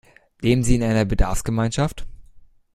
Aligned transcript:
Leben 0.41 0.63
Sie 0.63 0.73
in 0.73 0.81
einer 0.81 1.05
Bedarfsgemeinschaft? 1.05 2.07